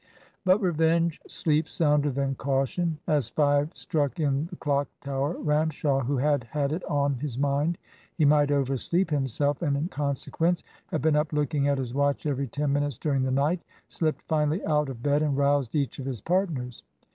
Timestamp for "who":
6.05-6.17